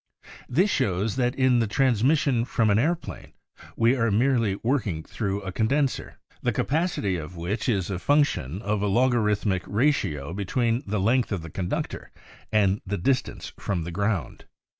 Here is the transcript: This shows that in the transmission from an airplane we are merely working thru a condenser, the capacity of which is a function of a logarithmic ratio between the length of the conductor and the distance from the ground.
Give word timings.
This 0.49 0.71
shows 0.71 1.15
that 1.17 1.35
in 1.35 1.59
the 1.59 1.67
transmission 1.67 2.43
from 2.43 2.71
an 2.71 2.79
airplane 2.79 3.33
we 3.77 3.95
are 3.95 4.09
merely 4.09 4.55
working 4.63 5.03
thru 5.03 5.41
a 5.43 5.51
condenser, 5.51 6.17
the 6.41 6.51
capacity 6.51 7.17
of 7.17 7.35
which 7.37 7.69
is 7.69 7.91
a 7.91 7.99
function 7.99 8.63
of 8.63 8.81
a 8.81 8.87
logarithmic 8.87 9.61
ratio 9.67 10.33
between 10.33 10.81
the 10.87 10.99
length 10.99 11.31
of 11.31 11.43
the 11.43 11.51
conductor 11.51 12.09
and 12.51 12.81
the 12.83 12.97
distance 12.97 13.53
from 13.59 13.83
the 13.83 13.91
ground. 13.91 14.45